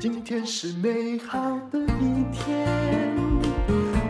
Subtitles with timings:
[0.00, 1.38] 今天是美好
[1.70, 2.66] 的一天，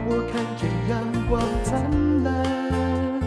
[0.06, 3.20] 我看见阳光灿烂。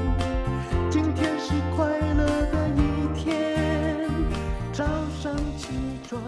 [0.89, 4.09] 今天是快乐的一天，
[4.71, 4.85] 早
[5.21, 5.67] 上起
[6.07, 6.21] 床。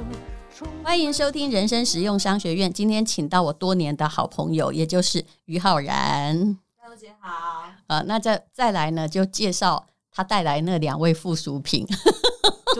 [0.84, 2.74] 欢迎收听人生实用商学院。
[2.74, 6.58] 今天请到我多年的好朋友，也就是于浩然。
[6.78, 7.64] 大姐好。
[7.88, 11.88] 呃，那再再来呢，就介绍他带来那两位附属品。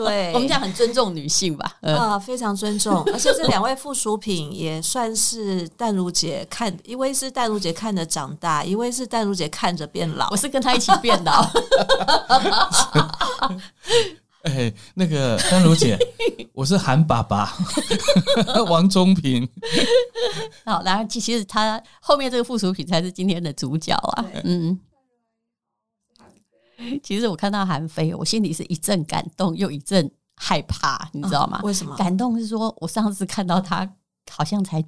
[0.04, 1.72] 对，我们讲很尊重女性吧？
[1.80, 3.02] 啊，非常尊重。
[3.12, 10.28] 而且这两位附属品也算是淡如姐看，一位是淡如姐看着长大，一位是淡如姐看着变老。
[10.30, 11.48] 我是跟她一起变老。
[14.42, 15.98] 哎，那个淡如姐，
[16.52, 17.52] 我是韩爸爸，
[18.68, 19.48] 王中平。
[20.64, 24.24] 好，然后其实他后面这个附属品才是今天的主角啊。
[24.44, 24.78] 嗯。
[27.02, 31.60] 其实我看到韩非，我心里是一阵感动，又一阵害怕，你知道吗？
[31.62, 31.96] 为什么？
[31.96, 33.90] 感动是说我上次看到他
[34.30, 34.84] 好像才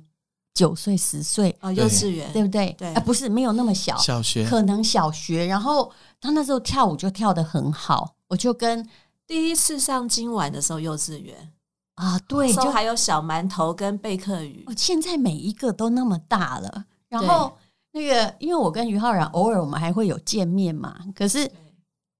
[0.55, 2.75] 九岁、十岁啊，幼稚园对不对？
[2.77, 5.47] 对啊，不是没有那么小，小学可能小学。
[5.47, 8.87] 然后他那时候跳舞就跳得很好，我就跟
[9.27, 11.53] 第一次上今晚的时候，幼稚园
[11.95, 14.65] 啊，对，就还有小馒头跟贝克鱼。
[14.67, 16.85] 哦，现在每一个都那么大了。
[17.09, 17.57] 然后
[17.93, 21.51] 那个，因为我跟于浩然偶尔我们还会有见面嘛，可是。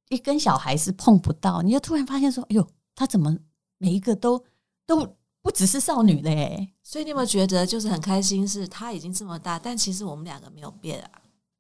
[0.09, 3.37] 一跟小孩是碰不到，你就突然发现说：“哎呦，他怎么
[3.79, 4.45] 每一个都
[4.87, 8.47] 都不只是少女嘞？”所以你有没有觉得就是很开心？
[8.47, 11.01] 是他已经这么大，但其实我们两个没有变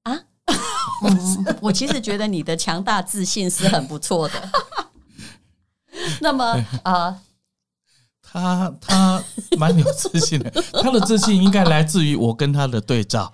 [0.03, 0.13] 啊！
[0.13, 0.25] 啊，
[1.05, 4.51] 嗯、我其实觉得你的强大自信是很不错的。
[6.21, 6.45] 那么
[6.83, 6.93] 啊。
[6.93, 7.21] 呃
[8.31, 9.23] 他他
[9.57, 10.51] 蛮有自信的，
[10.83, 13.33] 他的自信应该来自于我跟他的对照。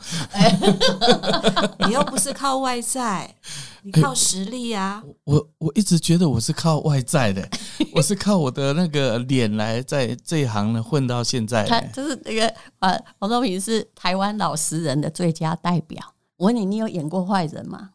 [1.87, 3.35] 你又不是靠外在，
[3.83, 5.15] 你靠实力呀、啊欸。
[5.25, 7.49] 我我一直觉得我是靠外在的，
[7.95, 11.65] 我是靠我的那个脸来在这一行呢混到现在。
[11.65, 12.47] 他就是那个
[12.79, 16.03] 呃，黄宗平是台湾老实人的最佳代表。
[16.37, 17.91] 我问你，你有演过坏人吗？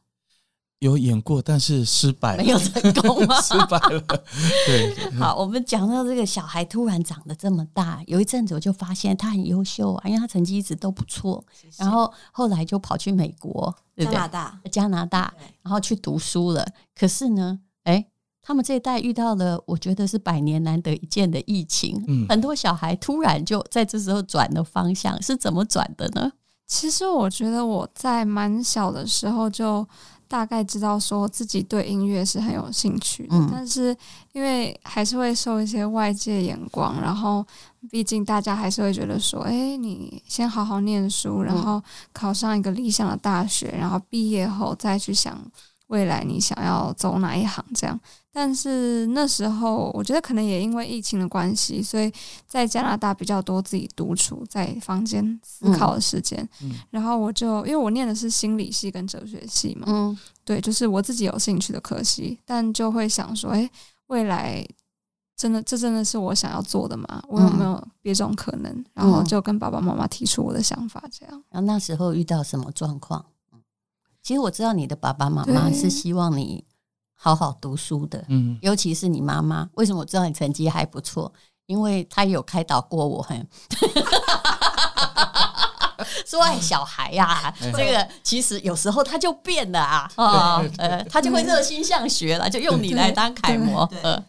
[0.80, 3.40] 有演过，但是失败了，没有成功吗？
[3.44, 4.02] 失败了。
[4.66, 11.44] 对，好，我们讲到这个小孩突然长得这么大，有一阵子我就发现他很优秀啊，因为他成绩一直都不错。
[11.52, 11.84] 谢谢。
[11.84, 14.16] 然后后来就跑去美国，对不对？
[14.16, 16.66] 加拿大，加拿大，然后去读书了。
[16.96, 18.06] 可是呢，哎，
[18.42, 22.02] 他们这一代遇到了，我觉得是百年难得一见的疫情。
[22.08, 26.32] 嗯，很多小孩突然就在这时候转了方向，是怎么转的呢？
[26.66, 29.86] 其实我觉得我在蛮小的时候就。
[30.30, 33.96] 大概知道说自己对音乐是很有兴趣的，嗯、但是
[34.32, 37.44] 因为还是会受一些外界眼光，然后
[37.90, 41.82] 毕竟大家还是会觉得说，哎、欸，你先好好念书，然后
[42.14, 45.36] 考上一个理想的大学，然后毕业后再去想
[45.90, 48.00] 未来你想要走哪一行这样。
[48.32, 52.12] 但是那时候，我觉得可能也因为疫情的关系，所以
[52.48, 56.40] 在加拿大比较多自己独处在房间思考的时间。
[56.62, 63.70] 嗯嗯、然后我就因为我念的是心理系跟哲学系嘛，嗯，对，就是我自己有兴趣的科系，但就会想说，哎，
[64.08, 64.64] 未来
[65.36, 67.22] 真的这真的是我想要做的吗？
[67.28, 68.72] 我有没有别种可能？
[68.72, 71.44] 嗯、然后就跟爸爸妈妈提出我的想法，这样。
[71.50, 73.26] 然后那时候遇到什么状况？
[74.22, 76.64] 其实我知道你的爸爸妈妈是希望你。
[77.22, 79.70] 好好读书的，嗯，尤其是你妈妈。
[79.74, 81.30] 为什么我知道你成绩还不错？
[81.66, 83.46] 因为她有开导过我， 很
[86.26, 87.54] 说爱小孩呀、啊。
[87.76, 93.82] 这个其实有时候他就变了啊，哦，呃，他就会热心向学了，就用你来当楷模。
[94.02, 94.24] 呃，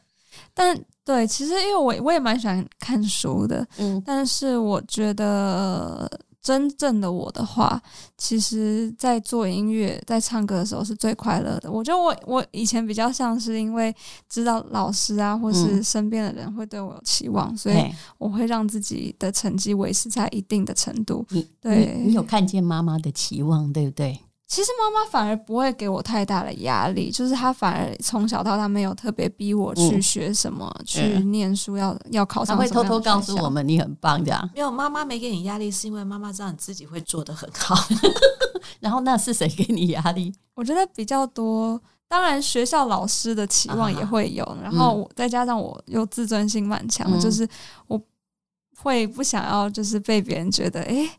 [0.53, 6.11] 但对，其实因为我我也蛮喜欢看书的，嗯，但是我觉得。
[6.43, 7.81] 真正的我的话，
[8.17, 11.71] 其实，在做音乐、在唱歌的时候是最快乐的。
[11.71, 13.95] 我觉得我我以前比较像是因为
[14.29, 17.77] 知道老师啊，或是身边的人会对我有期望，嗯、所以
[18.17, 21.27] 我会让自己的成绩维持在一定的程度。
[21.31, 24.19] 你对你，你有看见妈妈的期望，对不对？
[24.51, 32.57] 其实妈妈反而不会给我太大的压力，就是她反而从小到大没有特别逼我去学什么，嗯、去念书要，要要考上。
[32.57, 34.51] 她会偷偷告诉我们你很棒，这样。
[34.53, 37.77] 没有，妈妈没给你压力，是因为妈妈知道你自己会做得很好。
[38.81, 40.35] 然后那是谁给你压力？
[40.55, 47.49] 我觉得比较多，当然学校老师的期望也会有，啊、然后我再加上我又自尊心蛮强，嗯、就是
[47.87, 48.03] 我
[48.79, 50.87] 会不想要就是被别人觉得哎。
[50.87, 51.11] 诶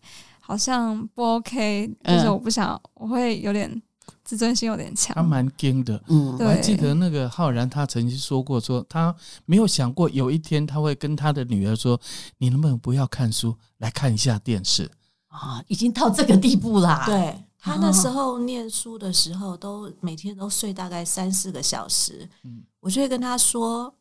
[0.44, 3.82] 好像不 OK，就是我不想，嗯、我会有点
[4.24, 5.16] 自尊心有点强。
[5.16, 9.16] 他蛮硬的，嗯，我还记得那个浩然，他曾经说过说，说他
[9.46, 11.98] 没有想过有一天他会跟他的女儿说
[12.40, 14.92] ：“你能不能不要看书，来看一下电视？”
[15.30, 17.04] 啊，已经到这个地步啦。
[17.06, 22.28] 对，他那时候念书的时候，都每天都睡大概三四个小时。
[22.44, 23.94] 嗯，我就会跟他说：“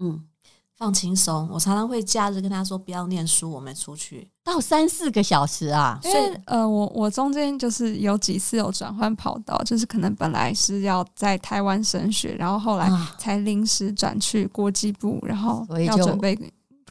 [0.00, 0.24] 嗯。”
[0.80, 1.46] 放轻松。
[1.52, 5.98] 我常常会假日跟他说不要念书，我们出去到三四个小时啊。
[6.02, 6.14] 所以
[6.46, 16.36] 呃，我我中间就是有几次有转换跑道，就是可能本来是要在台湾升学，然后后来才临时转去国际部，然后要准备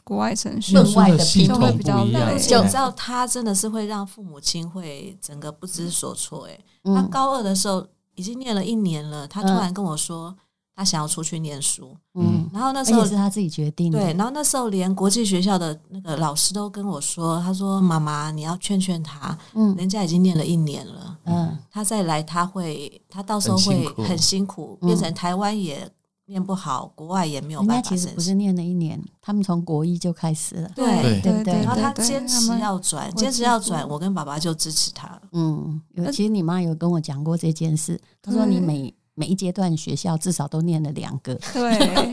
[0.02, 2.38] 国外程序，分外的拼就会比较累。
[2.38, 6.48] 就知道他真的是会让父母亲会整个不知所措。
[6.48, 6.58] 哎，
[6.94, 10.34] 他高二的时候已经念了一年了，他突然跟我说。
[10.80, 25.86] 他想要出去念书，嗯，然后那时候是他自己决定的，对，然后那时候连国际学校的那个老师都跟我说，他说：“妈妈，你要劝劝他，嗯，人家已经念了一年了，嗯，他再来他会，他到时候会很辛苦，变成台湾也
[26.24, 27.90] 念不好，国外也没有办法。
[27.90, 35.78] 其实不是念了一年，他们从国一就开始了，对对对，然后他坚持要转，坚持要转，我跟爸爸就支持他，嗯，
[36.10, 38.94] 其实你妈有跟我讲过这件事，她说你每。
[39.14, 42.10] 每一阶段学校至少都念了两个，对，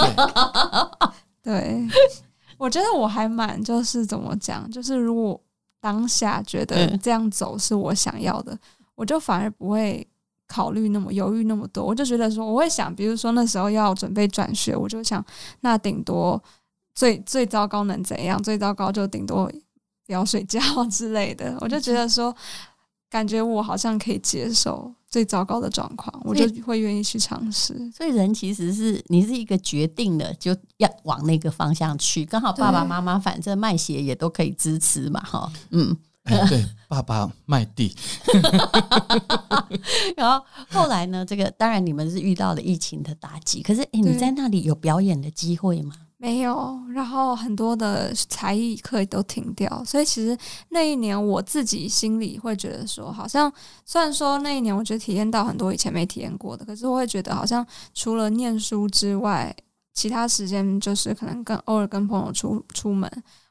[1.42, 1.88] 对，
[2.58, 5.40] 我觉得我还蛮就是怎么讲，就是如果
[5.80, 8.58] 当下觉得这样走是我想要的，
[8.96, 10.06] 我就反而不会
[10.48, 15.24] 考虑那么犹豫那么多，我就觉得说我会想，比如说那时候要准备转学，我就想
[15.62, 16.42] 那顶多
[16.94, 18.42] 最最糟糕能怎样？
[18.42, 19.50] 最糟糕就顶多
[20.06, 20.60] 不要睡觉
[20.92, 22.36] 之类的，我就觉得说。
[23.10, 27.90] 感觉我好像可以接受最糟糕的状况，我就会愿意去尝试。
[27.92, 37.96] 所以人其实是你是一个决定了就要往那个方向去，刚好爸爸妈妈反正卖鞋也都可以支持嘛，哈，嗯，哎，对，爸爸卖地，
[40.18, 45.96] 然后后来呢，这个当然你们是遇到了疫情的打击，可是哎，你在那里有表演的机会吗？
[46.20, 50.36] 没有，然后很多的才艺课也都停掉，所以其实
[50.70, 53.54] 那一年我自己心里会觉得说，好像
[53.86, 59.56] 虽然说那一年我觉得体验到很多以前没体验过的，可是我会觉得好像除了念书之外，
[59.94, 63.08] 其他时间就是可能跟偶尔跟朋友出出门，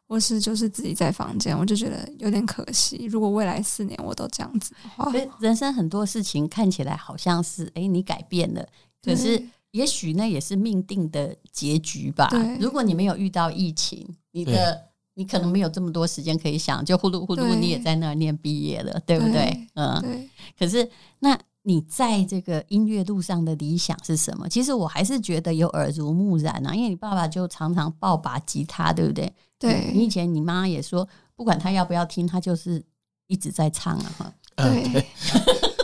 [0.08, 3.06] 或是就是自己在房间，我就觉得有点可惜。
[3.08, 8.66] 如果未来四年我都这样子的话，所以人生很多事情看起来好像是哎你改变了，
[9.04, 9.40] 可是。
[9.76, 12.30] 也许那也是命定的结局吧。
[12.58, 14.82] 如果你没有遇到疫情，你的
[15.14, 19.68] 你可能没有这么多时间可以想，就呼噜呼噜，你也在那儿念毕业了，对，不对？
[19.74, 20.00] 嗯。
[20.00, 20.88] 对可是，
[21.18, 24.48] 那你在这个音乐路上的理想是什么？
[24.48, 29.30] 其实我还是觉得有耳濡目染啊，因为你爸爸就常常抱把吉他，对不对？
[29.58, 29.90] 对。
[29.92, 32.82] 你以前你妈也说，不管他要不要听，他就是
[33.26, 35.06] 一直在唱啊，对。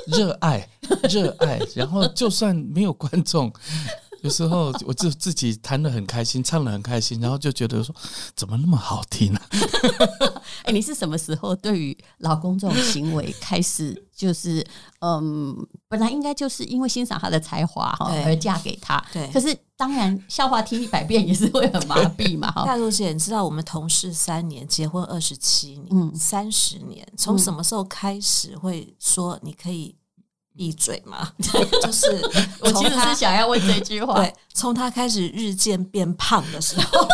[0.04, 0.68] 热爱，
[1.08, 3.50] 热爱，然后就算没有观众，
[4.22, 7.94] 有时候我就 自己弹得很开心，唱得很开心，然后就觉得说
[8.34, 9.40] 怎么那么好听呢？
[10.62, 14.64] 哎、欸，你是什么时候对于老公这种行为开始就是
[15.00, 15.56] 嗯，
[15.88, 19.28] 本来应该就是因为欣赏他的才华哈而嫁给他，对。
[19.32, 22.64] 可是当然笑话听一百遍也是会很麻痹嘛 哈。
[22.64, 29.96] 大陆姐，你知道我们同事三年，结婚二十七年，嗯，三十年，从什么时候开始会说你可以？
[30.56, 31.32] 闭嘴嘛，
[31.82, 32.06] 就是
[32.60, 34.14] 我其实是想要问这句话。
[34.14, 37.08] 对，从他开始日渐变胖的时候，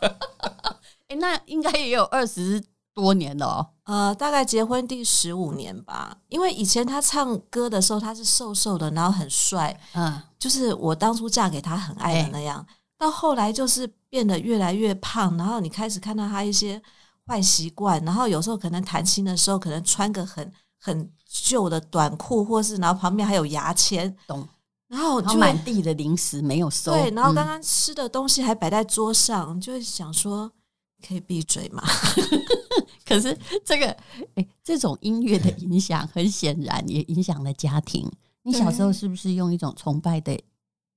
[1.08, 2.62] 哎，那应该也有二十
[2.94, 3.66] 多年了哦。
[3.84, 6.16] 呃，大概结婚第十五年吧。
[6.28, 12.64] 因为以前他唱歌的时候，他是瘦瘦的，然后很帅，嗯，就是我当初嫁给他很爱的那样。
[12.96, 16.80] 到后来就是变得越来越胖，然后你开始看到他一些
[17.26, 21.12] 坏习惯，然后有时候可能谈心的时候，可能穿个很很。
[21.32, 24.46] 旧的短裤，或是然后旁边还有牙签，懂？
[24.88, 30.50] 然后就满地的零食没有收，对，然后刚刚吃的东西还摆在桌上，嗯、就会想说
[31.06, 31.80] 可以闭嘴吗？
[33.06, 33.86] 可是这个，
[34.34, 38.10] 哎，这种音乐的影响，很显然也影响了家庭。
[38.42, 40.36] 你小时候是不是用一种崇拜的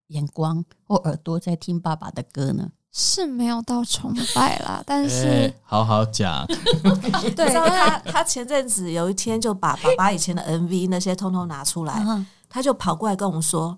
[0.07, 2.71] 眼光或耳朵在听爸爸的歌呢？
[2.95, 6.45] 是没有到崇拜啦，但是、欸、好好讲。
[7.35, 12.05] 对，他他前阵子有一天就把爸爸以前的 MV 那些通通拿出来，
[12.47, 13.75] 他就跑过来跟我们说：“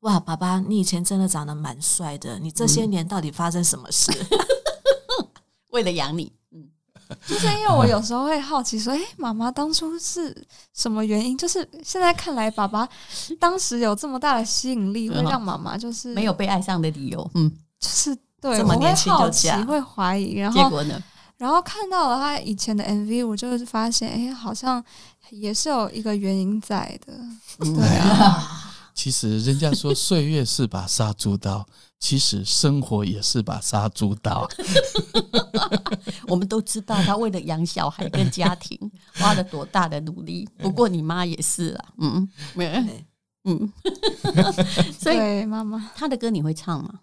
[0.00, 4.12] 哇，爸爸，你以前真的长得蛮帅的，你这些年到底发生什么事？
[4.12, 5.26] 嗯、
[5.72, 6.68] 为了养你。”嗯，
[7.26, 11.34] 就是因为我有时候会好奇说：“哎、欸，妈妈当初是什么原因？
[11.38, 12.86] 就是现在看来，爸爸
[13.40, 17.50] 当时有这么大的吸引力，会让妈妈就是没有被爱上的理由。”嗯。
[17.80, 21.02] 就是对，我会好奇，会怀疑，然后结果呢？
[21.36, 24.82] 然后看到了他以前的 MV，我就发现，哎，好像
[25.30, 27.12] 也是有一个原因在的。
[27.58, 31.64] 对啊， 其实人家说岁月是把杀猪刀，
[32.00, 34.48] 其实生活也是把杀猪刀。
[36.26, 38.76] 我们都知道他为了养小孩跟家庭
[39.14, 43.06] 花了多大的努力，不过你妈也是啊，嗯，没，
[43.44, 43.72] 嗯，
[44.98, 46.94] 所以妈妈他的歌你会唱吗？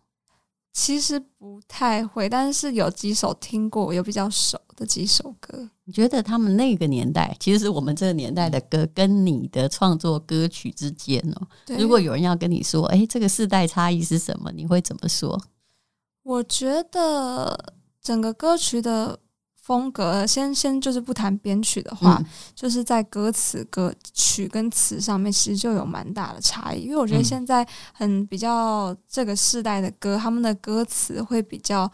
[0.75, 5.69] 其实不太会，但是有几首听过，有比较熟的几首歌。
[5.85, 11.47] 你觉得他们那个年代，其实是我们这个年代的歌，跟你的创作歌曲之间哦，
[11.79, 14.51] 如果有人要跟你说，哎，这个世代差异是什么？
[14.51, 15.41] 你会怎么说？
[16.23, 19.17] 我觉得整个歌曲的。
[19.65, 26.81] 风格先先就是不谈编曲的话，嗯、就是在歌词、歌曲跟词上面，其实就有蛮大的差异。
[26.81, 31.91] 因为我觉得现在很比较这个世代的歌，他们的歌词会比较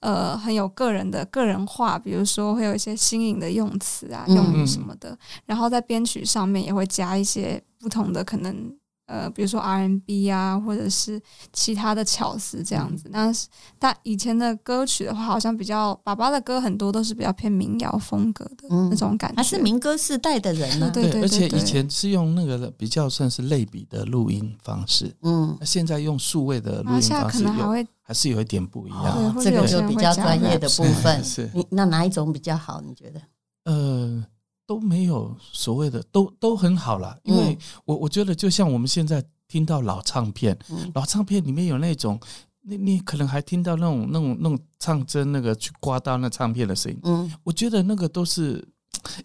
[0.00, 8.70] 呃很有个人的个人化，比如说会有一些新颖的用词啊、用语什么的，嗯、然后在编曲上面也会加一些不同的可能。
[9.06, 11.20] 呃，比如说 R&B 啊，或者是
[11.52, 13.08] 其他的巧思这样子。
[13.10, 13.36] 那、嗯、
[13.78, 19.36] 但以前的歌曲的话，好像比较爸爸的歌很多都是比较偏民谣风格的那种感觉。
[19.36, 29.02] 还是民歌世代的人呢、啊，对，对，对，对，对，而且以前是用那个比较算是类比的录音方式，嗯，那现在用数位的录音方式，可能还会还是有一点不一样。
[29.02, 31.22] 哦、这个就比较专业的部分。
[31.24, 32.80] 是，你那哪一种比较好？
[32.80, 33.20] 你觉得？
[33.64, 34.24] 呃。
[34.66, 37.18] 都没有所谓的，都都很好啦。
[37.24, 42.18] 因为我我觉得就像我们现在听到老唱片，嗯、老唱片里面有那种，
[42.62, 48.66] 你你可能还听到那种那种那种唱针那个去刮到那唱片的声音，嗯，我觉得那个都是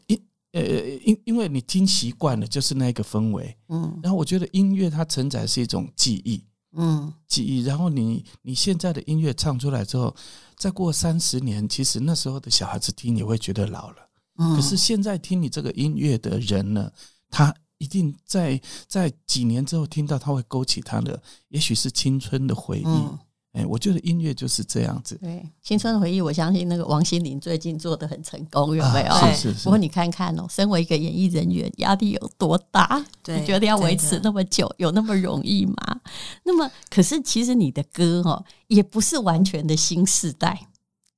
[0.07, 0.61] 因呃
[1.05, 6.43] 因因为你听习惯了，就是那个氛围，嗯，然后我觉得音乐它承载是一种记忆，
[6.73, 10.13] 嗯，记忆，然后你你现在的音乐唱出来之后，
[10.57, 14.08] 再过三十年，其实那时候的小孩子听也会觉得老了。
[14.55, 16.89] 可是现在听你这个音乐的人呢，
[17.29, 22.85] 他一定在在几年之后听到，他会勾起他的，也许是青春的回忆。
[22.85, 23.19] 嗯，
[23.53, 25.17] 哎，我觉得音乐就是这样子。
[25.21, 29.13] 对，青春的回忆，我相信那个王心凌最近做得很成功，有没有？
[29.13, 29.63] 啊、是是是。
[29.63, 33.05] 不过你看看哦，身为一个演艺人员，压力有多大？
[33.23, 36.01] 对，你觉得要维持那么久，有那么容易吗？
[36.43, 40.67] 那么，可是其实你的歌哦，也不是完全的新世代。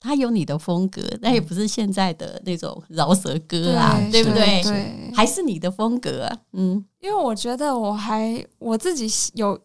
[0.04, 4.64] 他有你的风格，但也不是现在的那种饶舌歌啊，对，对不对？
[4.64, 6.38] 对，还是你的风格啊。
[6.54, 9.56] 嗯，因为我觉得我还我自己有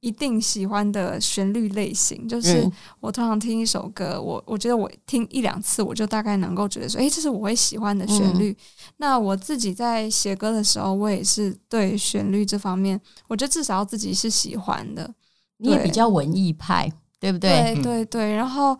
[0.00, 2.66] 一定喜欢的旋律类型，就是
[3.00, 8.50] 我通常听一首歌，我我觉得我听一两次，我就大概能够觉得说，哎，这是我会喜欢的旋律。
[8.50, 8.56] 嗯、
[8.96, 15.12] 那我自己在写歌的时候，我也是对旋律这方面，我觉得至少要自己是喜欢的。
[15.58, 17.74] 你也比较文艺派，对不对？
[17.74, 18.74] 对对对，然后。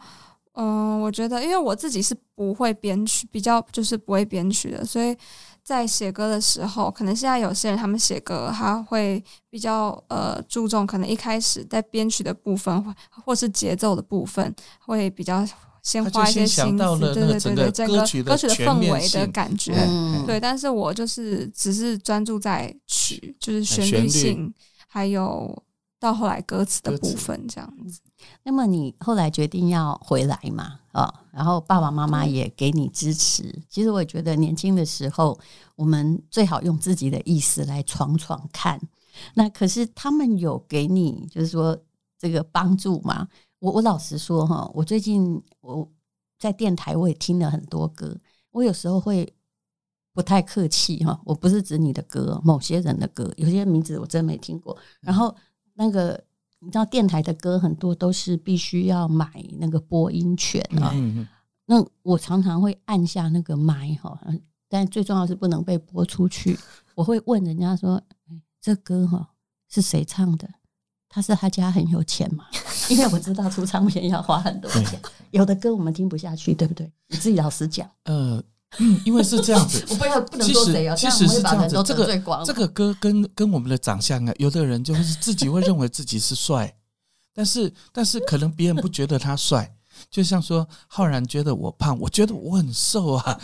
[0.54, 5.16] 嗯，我觉得，因为我自己是不会编曲，比较就是不会编曲的，所以
[5.62, 12.94] 在写歌的时候，可能现在有些人他们写歌，他会比较呃注重，可能一开始在编曲的部分，或
[13.24, 15.42] 或是节奏的部分，会比较
[15.82, 20.38] 先花一些心思，对对对对，整个歌曲的氛围的感觉，嗯、对。
[20.38, 24.52] 但是我就是只是专注在曲，就是旋律性，
[24.86, 25.62] 还有
[25.98, 28.00] 到后来歌词的部分这样子。
[28.42, 30.78] 那么你后来决定要回来嘛？
[30.92, 33.62] 啊、哦，然后爸爸妈妈也给你支持。
[33.68, 35.38] 其实我也觉得年轻的时候，
[35.74, 38.78] 我们最好用自己的意思来闯闯看。
[39.34, 41.78] 那可是他们有给你，就是说
[42.18, 43.26] 这个帮助吗？
[43.58, 45.88] 我我老实说哈，我最近我
[46.38, 48.14] 在电台我也听了很多歌，
[48.50, 49.32] 我有时候会
[50.12, 51.18] 不太客气哈。
[51.24, 54.76] 我不是指你的歌，某些人的歌，有些名字我真没听过。
[55.00, 55.34] 然后
[55.74, 56.22] 那个。
[56.64, 59.28] 你知道电台的歌很多都是必须要买
[59.58, 60.94] 那个播音权啊，
[61.66, 64.16] 那我常常会按下那个麦哈，
[64.68, 66.56] 但最重要是不能被播出去。
[66.94, 68.00] 我会问人家说
[68.62, 69.28] ：“这歌哈
[69.68, 70.48] 是谁唱的？
[71.08, 72.46] 他是他家很有钱吗？”
[72.90, 75.00] 因为我知道出唱片要花很多钱，
[75.32, 76.90] 有的歌我们听不下去，对不对？
[77.08, 77.90] 你自己老实讲。
[78.04, 78.42] 呃。
[78.78, 82.06] 嗯，因为是这样子， 我不要不能说谁啊，其实是这样子，这个
[82.44, 86.74] 这个歌跟跟我们的长相啊，有的人就是自己会认为自己是帅，
[87.34, 89.74] 但是但是可能别人不觉得他帅。
[90.10, 93.38] 就像说，浩然觉得我胖，我觉得我很瘦啊。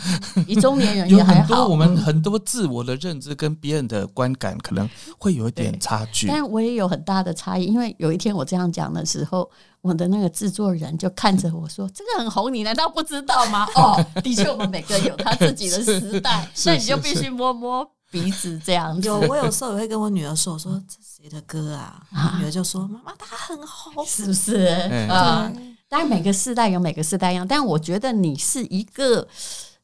[0.47, 7.65] 你中年人 有很多我们很多自我的认知跟别人的观感可能会有一点差距，但我也有很大的差异。
[7.65, 9.49] 因为有一天我这样讲的时候，
[9.81, 19.07] 我的那个制作人就看着我说：“这个很红，你难道不知道吗？”哦， 的确，我们每个人有他自己的时代，所以你就必须摸摸鼻子这样子。
[19.07, 22.01] 有，我有时候也会跟我女儿说：“我说这谁的歌啊？”
[22.39, 24.65] 女儿就说：“妈妈，他很红，是不是？”
[25.09, 25.51] 啊。
[25.87, 29.27] 当然，每个世代有每个世代一样，但我觉得你是一个，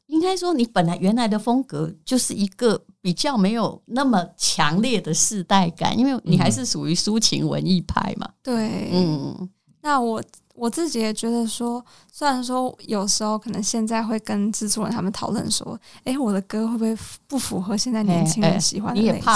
[0.06, 8.28] 应该说你本来原来的风格就是一个比较没有那么强烈的世代感，因为你还是属于抒情文艺派嘛。
[8.40, 9.50] 对，嗯，
[9.86, 10.20] 那我
[10.56, 16.96] 我自己也觉得说，虽然说有时候可能现在会跟制作人他们讨论说，哎、欸，我的歌会不会
[17.28, 19.32] 不符合现在年轻人喜欢的类型？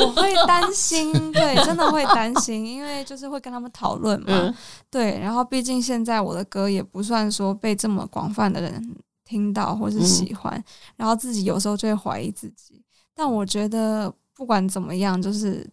[0.00, 4.54] 我会担心，对，真的会担心，因为就是会跟他们讨论嘛，嗯、
[4.90, 5.20] 对。
[5.20, 10.64] 然后毕竟现在我的歌也不算说被这么广泛的人听到或是喜欢，嗯、
[10.96, 12.82] 然后自己有时候就会怀疑自己。
[13.14, 15.64] 但我觉得不管怎么样，就是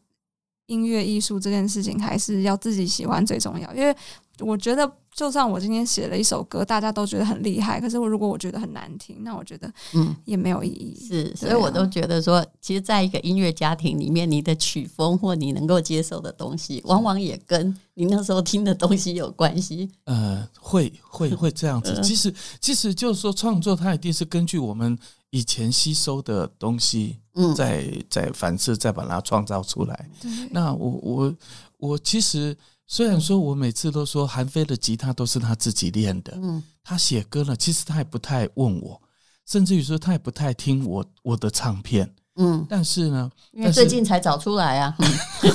[0.67, 3.95] 音乐艺术这件事情还是要自己喜欢最重要，因为。
[4.39, 10.93] 我觉得，就算我今天写了一首歌，大家都觉得很厉害，可是我如果我觉得很难听，那我觉得嗯也没有意义。
[11.07, 19.89] 是，所以我都觉得说，其实在一个音乐家庭里面，你的曲风或你能够接受的东西，往往也跟你那时候听的东西有关系。
[20.03, 21.97] 呃，会会会这样子。
[22.03, 30.09] 其实其实就是说，创作它一定是根据我们以前吸收的东西，嗯，再再反思，再把它创造出来。
[30.51, 31.35] 那我我
[31.77, 32.57] 我其实。
[32.87, 39.01] 虽然说，我每次都说韩非的吉他都是他自己练的，嗯，他写歌呢，其实他也不太问我，
[39.47, 44.95] 甚至于说他也不太听我我的唱片，嗯，但是呢，因为最近才找出来啊，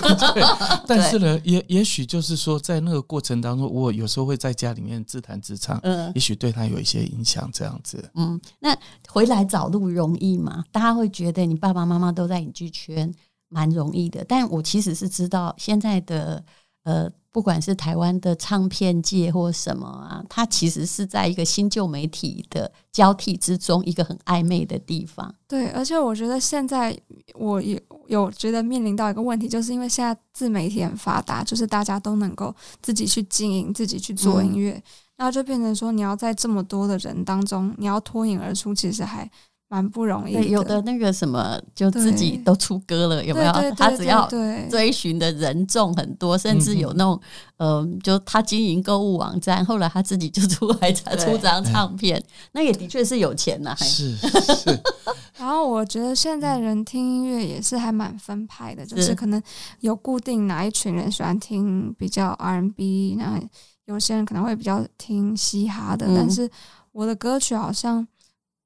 [0.88, 8.76] 但是呢，也也许就是说，在那个过程当中，我有时候会在家里面自弹自唱，嗯，也许对他有一些影响，这样子，嗯，那
[9.12, 10.64] 回来找路容易吗？
[10.71, 13.12] 大家会觉得你爸爸妈妈都在影剧圈，
[13.49, 16.45] 蛮容易的，但我其实是知道现在的
[16.85, 17.11] 呃。
[17.33, 25.33] 不管是台湾的唱片界或什么啊，它其实是在一个新旧媒体的交替之中，一个很暧昧的地方。
[25.47, 26.93] 对，而且我觉得现在
[27.35, 32.52] 我也有觉得面临到一个问题，就是因为现在自媒体很发达，就是大家都能够
[32.83, 34.83] 自己去经营、自己去做音乐，嗯、
[35.21, 39.31] 然后就变成说，你要在这么多的人当中，你要脱颖而出，其实还。
[39.73, 43.53] 蛮不容易的，有的那个什么，就自己都出歌了，有没有？
[43.77, 44.29] 他只要
[44.69, 47.21] 追寻的人众很多，甚至有那种，
[47.59, 53.73] 嗯，就他经营购物网站，后来他自己就出来才出张唱片，那也的确是有钱呐。
[53.77, 54.17] 是
[54.57, 54.77] 是。
[55.39, 59.41] 然后我觉得现在人听音乐也是还蛮分派的，就是可能
[59.83, 63.41] 有固定哪一群人喜欢听比较 R&B，那
[63.90, 66.49] 有些人可能会比较听嘻哈的，但是
[66.92, 68.06] 我的歌曲好像。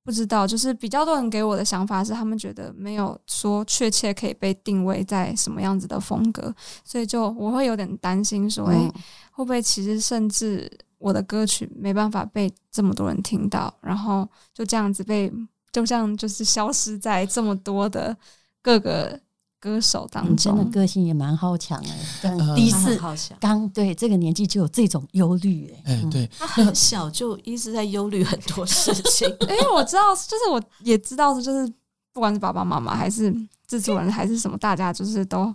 [0.06, 8.92] 不知道，就是比较多人给我的想法是，他们觉得没有说确切可以被定位在什么样子的风格，所以就我会有点担心说，哎、嗯，
[9.30, 15.32] 会不会其实甚至我的歌曲没办法被这么多人听到，然后就这样子被，
[15.72, 18.14] 就这样就是消失在这么多的
[18.60, 19.18] 各个。
[19.64, 21.82] 歌手当中，真的个性也蛮好强
[22.22, 23.00] 哎，第一次
[23.40, 31.66] 刚对这个年纪就有这种忧虑哎，哎对，他很小就一直在忧虑很多事情， 因为我知道，就是我也知道，就是
[32.12, 33.34] 不管是爸爸妈妈还是
[33.66, 35.54] 制作人还是什么，大家就是都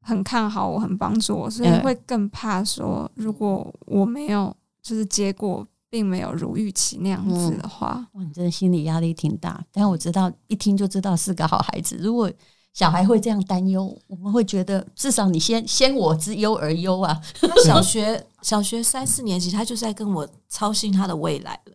[0.00, 9.64] 很看好我，很帮助我，所以会更怕说，如果我没有就是结果并没有如预期那样子的话，哇，你真的心理压力挺大。
[9.70, 12.28] 但我知道一听就知道是个好孩子，如果。
[12.76, 17.18] 小孩会这样担忧，我们会觉得至少你先先我之忧而忧啊。
[17.40, 21.72] 他小学 小学三四年级，他就在跟我操心他的未来了。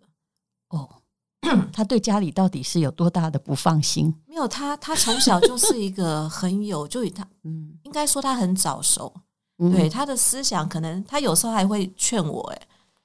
[0.69, 0.87] 哦，
[1.73, 4.13] 他对家里到底是有多大的不放心？
[4.27, 9.11] 没有，他他从小就是一个很有，就以他 嗯，应该说他很早熟。
[9.57, 12.61] 嗯、对他的思想，可能他有时候还会劝我，哎。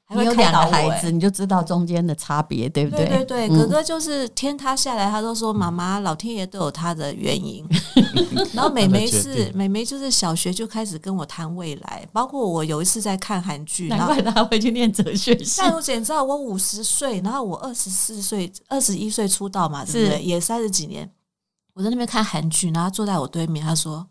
[0.09, 3.07] 还有两个孩子，你就知道中间的差别，对不对？
[3.07, 7.67] 对对对，哥哥就是天塌下来，他都说妈妈，老天爷都有他的原因。
[8.55, 15.61] 然后妹妹是妹妹，就是小学就开始跟我谈未来，包括我有一次在看韩剧，难怪他会去念哲学系。
[15.61, 20.23] 但我简直知道，我五十岁，然后我二十四岁、二十一岁出道嘛，对不对？
[20.23, 21.11] 也三十几年，
[21.75, 24.07] 我在那边看韩剧，然后坐在我对面，他说：“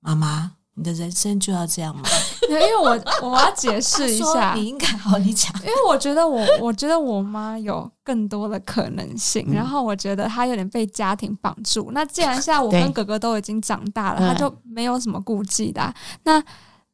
[0.00, 2.02] 妈妈。”你的人生就要这样吗？
[2.52, 5.52] 因为我我要解释一下，你应该好，你讲。
[5.60, 11.90] 因为我觉得我我觉得我妈有更多的可能性，嗯、然后我觉得她有点被家庭绑住。
[11.92, 15.94] 那既然现在我跟哥哥都已经长大了，她就没有什么顾忌的、啊。
[16.24, 16.42] 那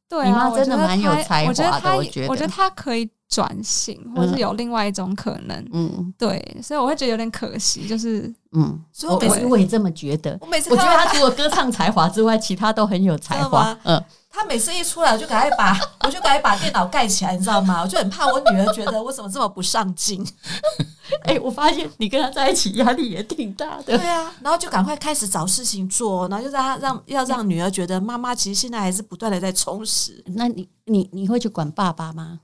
[0.09, 1.49] 对啊，真的蛮有才华的。
[1.49, 1.97] 我觉得她，
[2.29, 3.09] 我觉得她可以。
[3.27, 10.38] 转型，或是有另外一种可能，嗯，对，所以我会觉得有点可惜，就是，嗯，所以我每次我也这么觉得。
[10.40, 13.77] 我每次我觉得他除了歌唱才华之外，其他都很有才华。
[13.83, 14.01] 嗯，
[14.35, 17.83] 他每次一出来，我就赶快把， 我就赶快把电脑盖起来，你知道吗？
[17.83, 20.27] 我就很怕我女儿觉得我怎么这么不上进。
[21.23, 23.97] 哎，我发现你跟他在一起压力也挺大的。
[23.97, 30.25] 对啊，然后就赶快开始找事情做，然后就让他让要让女儿觉得妈妈其实现在还是不断的在充实。
[30.35, 32.40] 那你你你会去管爸爸吗？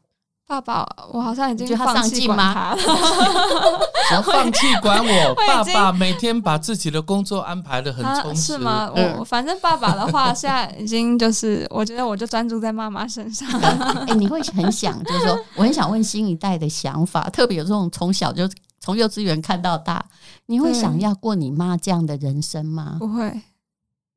[0.51, 2.83] 爸爸，我好像已经放弃管他了？
[4.17, 8.91] 我放弃管我 爸爸，每天把自己的工作安排的很充实，是吗？
[9.17, 13.49] 我反正爸爸的话，现在已经就是，我觉得我就专注在妈妈身上。
[13.63, 20.05] 哎、欸，你会很想，就是说，我很想问新一代的想法，特别有这种从小就从幼稚园看到大，
[20.47, 22.97] 你会想要过你妈这样的人生吗？
[22.99, 23.41] 不会，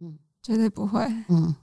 [0.01, 1.53] 嗯，绝对不会，嗯。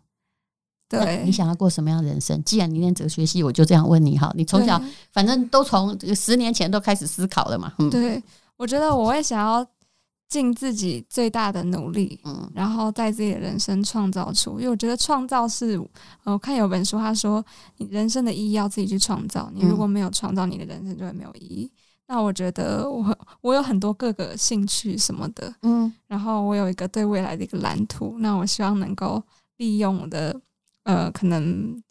[0.91, 2.43] 对，你想要过什么样的人生？
[2.43, 4.33] 既然你念哲学系，我就这样问你哈。
[4.35, 7.73] 你从小反正都从十年前都开始思考了嘛。
[7.79, 8.21] 嗯，对，
[8.57, 9.65] 我觉得我会想要
[10.29, 14.59] 尽自己最大的努力，嗯，然后在自己的人生创造出。
[14.59, 15.81] 因为我觉得创造是，
[16.25, 17.45] 我看有本书他说，
[17.77, 19.49] 你人生的意义要自己去创造。
[19.55, 21.71] 你如果没有创造，你的人生就会没有意义。
[22.09, 28.17] 那我觉得我我有很多各个兴趣什么的，嗯，然后我有一个对未来的一个蓝图。
[28.19, 29.23] 那我希望能够
[29.59, 30.35] 利用我的。
[30.85, 31.83] 呃，可能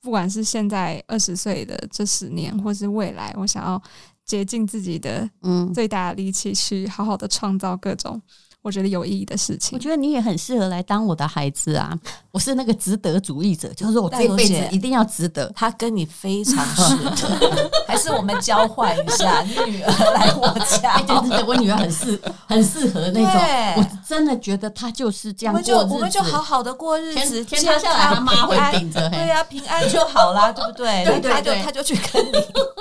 [0.00, 3.82] 不管是现在二十岁的这十年，或是未来，我想要
[4.24, 8.20] 竭尽自己的嗯最大的力气，去好好的创造各种。
[8.64, 11.92] 我觉得有意义的事情，我觉得你也很适合来当我的孩子啊！
[12.30, 15.52] 我是那个值得主义者，就是说我这辈子一定要值得。
[15.54, 20.48] 他跟你非常适合， 还是我们交换一下，你女儿来我
[20.80, 23.30] 家，哎，对对对，我女儿很适很适合那种。
[23.76, 31.04] 我真的觉得她就是这样过日子，我们就我们就好好的过日子，天塌下来，他妈会顶着，对呀，平安就好啦，对不对？
[31.04, 32.32] 对对对，他就去跟你，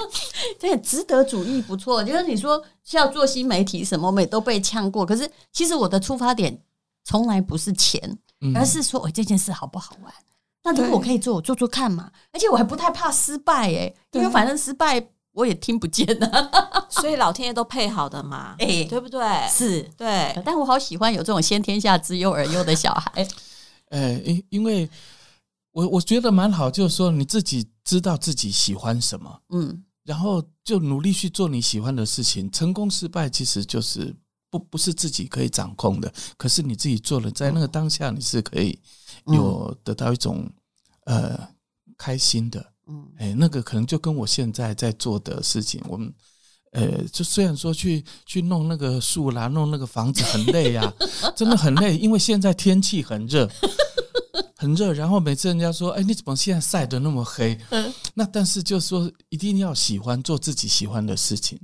[0.58, 2.02] 对，值得主义不错。
[2.02, 2.63] 就是你说。
[2.84, 5.06] 是要做新媒体什么，我们也都被呛过。
[5.06, 6.62] 可是其实我的出发点
[7.04, 8.17] 从来不是钱，
[8.56, 10.13] 而是说，我这件事好不好玩？
[10.63, 12.12] 那如果我可以做，我做做看嘛。
[12.32, 16.50] 而且我还不太怕失败，诶，因为反正失败我也听不见啊。
[16.89, 19.22] 所以老天爷都配好的嘛，哎，对不对？
[19.50, 20.34] 是对。
[20.46, 23.28] 但我好喜欢有这种先天下之忧而忧的小孩。
[23.89, 24.89] 哎，因因为
[25.72, 29.84] 我我觉得蛮好，就是说你自己知道自己喜欢什么，嗯。
[30.05, 34.13] 然后就努力去做你喜欢的事情，成功失败其实就是
[34.49, 36.13] 不不是自己可以掌控的。
[36.37, 38.77] 可是你自己做了，在那个当下你是可以
[39.27, 40.49] 有得到一种
[41.05, 41.47] 呃
[41.97, 46.13] 开心的，嗯，哎，那个可能就跟我现在在做的事情，我们
[46.73, 50.93] 呃，就虽然说去去弄那个树啦，弄那个房子很累呀，
[51.35, 53.49] 真的很累，因为现在天气很热。
[54.58, 61.60] 很热，然后每次人家说：“哎，你怎么现在晒得那么黑？”嗯，那但是就是说，一定要喜欢做自己喜欢的事情。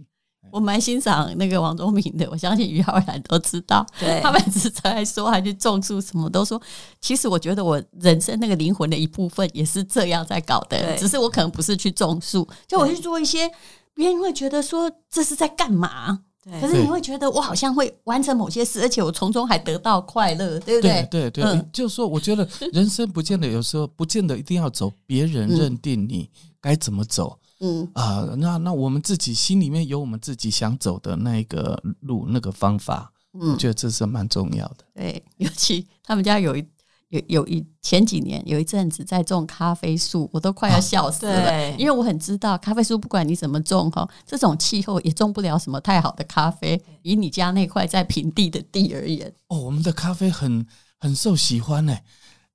[0.51, 3.85] 我蛮欣赏那个王宗明的，我相信于浩然都知道。
[3.99, 6.59] 对，他每次在说还去种树，什么都说。
[6.99, 13.51] 其实我觉得我人生那个灵魂的一部分也是这样在搞的，只是我可能不是去种树，就我去做一些
[13.93, 16.21] 别人会觉得说这是在干嘛。
[16.61, 21.07] 可是你会觉得我好像会完成某些事，而且我从中还得到快乐，对不对？
[21.09, 26.29] 对对对，嗯、就是说，我觉得人生不见得有时候不见得一定要走别人认定你
[26.61, 34.77] 该怎么走，嗯啊、呃，那那我们自己心里面有我们自己想走的那个路，那个方法，嗯，我觉得这是蛮重要的。
[34.95, 36.65] 对，尤其他们家有一。
[37.09, 41.49] 有有一前几年有一阵子在种咖啡树，我都快要笑死了。
[41.49, 46.81] 对，因为我很知道咖啡树不管你怎么种哈，这种气候也种不了什么太好的咖啡。
[47.01, 50.65] 以你家那块在平地的地而言，哦，我们的咖啡很
[50.99, 51.97] 很受喜欢呢，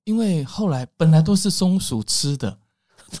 [0.05, 2.57] 因为后来本来都是松鼠吃的。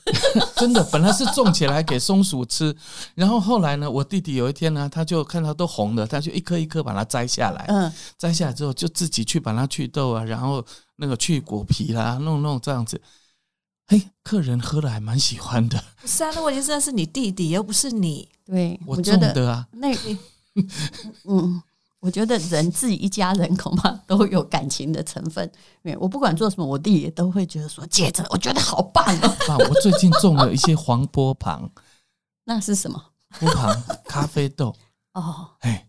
[0.57, 2.75] 真的，本来是种起来给松鼠吃，
[3.15, 10.65] 然后后来呢，我弟弟有一天呢，他就看到都红了，他就一颗一颗把它摘下来，嗯，摘下来之后就自己去把它去豆啊，然后
[10.97, 13.01] 那个去果皮啦，弄弄这样子，
[13.87, 15.83] 嘿，客人喝了还蛮喜欢的。
[16.01, 19.95] 不是啊，那问题是那，是你弟弟又不是你，对，我种的啊，那，
[21.27, 21.61] 嗯。
[22.05, 25.51] 我觉得人自己一家人恐怕都有感情的成分。
[25.99, 31.67] 我不管做什么，我弟也都会觉得说：“姐姐，我觉得好棒哦！”我最近种了一些黄波旁，
[32.45, 33.03] 那是什么？
[33.39, 34.75] 波旁咖啡豆
[35.13, 35.87] 哦，哎，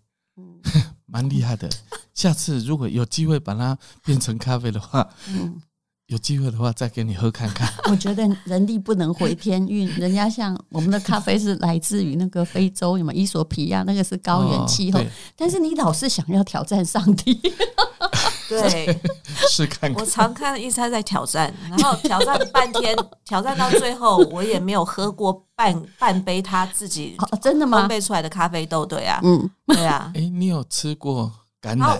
[1.04, 1.68] 蛮厉害的。
[2.14, 5.60] 下次如果有机会把它变成咖啡的话，嗯。
[6.08, 7.68] 有机会的话，再给你喝看看。
[7.90, 15.00] 我觉得人力不能回天运，人家像我们的咖啡是来自于那个非洲，什么伊索比亚，那个是高原气候。
[15.00, 15.04] 哦、
[15.36, 17.34] 但是你老是想要挑战上帝，
[18.48, 18.96] 对，
[19.48, 19.94] 是看看。
[19.94, 27.82] 我常看一餐在挑战，然后挑战半天， 挑战到最后，我也没有喝过半半杯他自己真的吗？
[27.82, 30.12] 烘焙出来的咖啡豆，对啊，嗯，对啊。
[30.14, 31.98] 哎，你有吃过橄榄？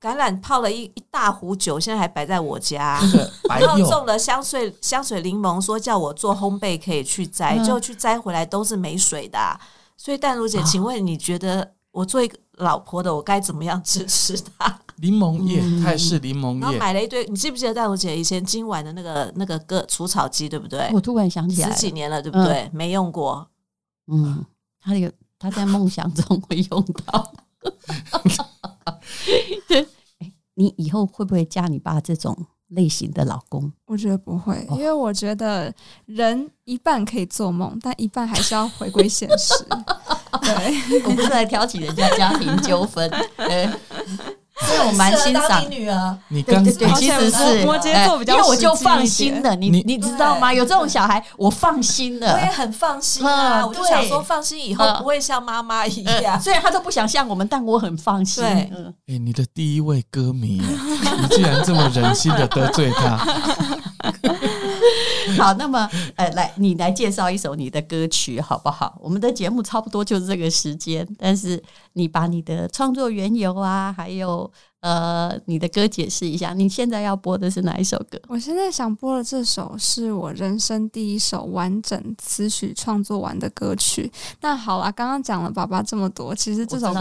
[0.00, 3.00] 橄榄泡了一一大壶酒，现在还摆在我家。
[3.48, 9.58] 然后种了香水香水柠檬，说叫我做烘焙可以去摘，就去摘回来都是没水的啊。
[9.96, 14.80] 所以淡如姐，请问你觉得我做一个老婆的，我该怎么样支持她？
[15.00, 16.60] 柠檬叶，泰式柠檬叶。
[16.60, 20.90] 然后买了一堆，你记不记得戴茹姐以前今晚的那个那个割除草机，对不对？
[20.92, 22.70] 我突然想起来，十几年了，对不对？
[22.72, 23.46] 没用过。
[24.06, 24.44] 嗯，
[24.80, 27.32] 他有他在梦想中会用到。
[30.54, 33.72] 你以后会不会嫁你爸这种类型的老公？
[33.86, 35.72] 我觉得不会，因为我觉得
[36.06, 39.52] 人一半可以做梦，但一半还是要回归现实。
[40.40, 43.10] 对，我不是来挑起人家家庭纠纷。
[44.58, 49.54] 所以我蛮欣赏你女儿，你刚对对，其实是摩羯座比较，因为我就放心了。
[49.54, 50.52] 你你知道吗？
[50.52, 52.32] 有这种小孩，我放心了。
[52.32, 56.40] 我也很放心啊，我就想说，放心以后不会像妈妈一样。
[56.40, 58.42] 虽然他都不想像我们，但我很放心。
[58.44, 63.18] 嗯，哎，你的第一位歌迷，你竟然这么忍心的得罪他。
[65.38, 68.98] 好，那么呃，来，你来介绍一首你的歌曲好不好？
[69.00, 71.62] 我们的节目差不多就是这个时间，但是
[71.94, 74.50] 你把你的创作缘由啊，还有。
[74.86, 78.16] 呃，你的歌解释一下，你现在要播的是哪一首歌？
[78.28, 84.08] 我现在想播的这首是我人生第一首完整词曲创作完的歌曲。
[84.40, 87.00] 那好了，刚刚讲了爸爸这么多，其实这首歌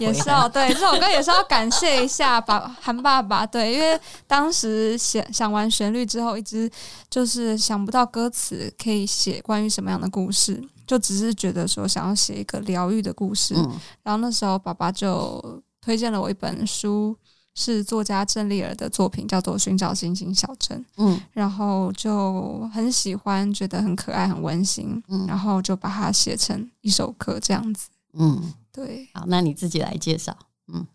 [0.00, 3.46] 也是要 对，这首歌也是要感谢一下爸韩爸爸。
[3.46, 6.70] 对，因为当时写想完旋律之后，一直
[7.10, 13.52] 就是想不到歌词可以写关于什么样的故事，就只是觉得说想要写一个疗愈的故事。
[13.54, 15.62] 嗯，然后那时候爸爸就。
[15.88, 17.16] 推荐了我一本书，
[17.54, 20.78] 是作家郑丽儿的作品，叫做《寻找星星小镇》。
[20.98, 25.02] 嗯，然后就很喜欢，觉得很可爱、很温馨。
[25.08, 27.88] 嗯，然后就把它写成一首歌这样子。
[28.12, 29.08] 嗯，对。
[29.14, 30.36] 好，那你自己来介绍。
[30.70, 30.86] 嗯，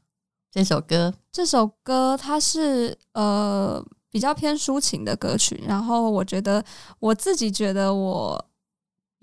[0.52, 5.64] 这首歌，这首歌它是呃比较偏抒情的歌曲。
[5.68, 6.64] 然后我觉得
[7.00, 8.46] 我自己觉得我。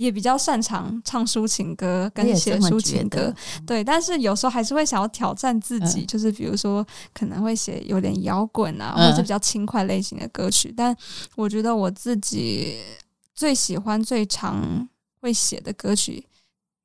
[0.00, 3.30] 也比较擅长唱抒情歌跟写抒情歌，
[3.66, 10.70] 对，但是有时候还是会想要挑战自己，嗯、就是比如说可能会写有点摇滚啊，或者比较轻快类型的歌曲。
[10.70, 10.96] 嗯、但
[11.36, 12.78] 我觉得我自己
[13.34, 14.88] 最喜欢、最常
[15.20, 16.26] 会写的歌曲，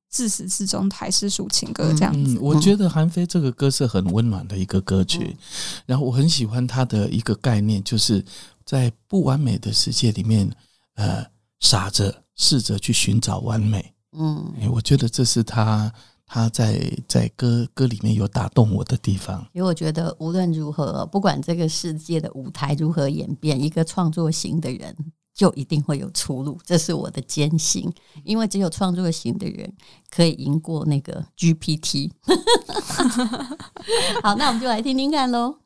[0.09, 2.37] 自始至终还是抒情歌这样子。
[2.41, 5.37] 我觉得韩非这个歌是很温暖的一个歌曲，嗯、
[5.85, 8.21] 然后我很喜欢他的一个概念，就是
[8.65, 10.51] 在不完美的世界里面，
[10.95, 11.25] 呃，
[11.61, 12.24] 傻着。
[12.35, 15.91] 试着去寻找完美，嗯，我觉得这是他
[16.25, 19.45] 他在在歌歌里面有打动我的地方。
[19.53, 24.95] 因为我觉得无论如何，不管这个世界的舞台如何演变，一个创作型的人
[25.33, 27.91] 就一定会有出路，这是我的坚信。
[28.23, 29.71] 因为只有创作型的人
[30.09, 32.11] 可以赢过那个 GPT。
[34.23, 35.59] 好，那我们就来听听看喽。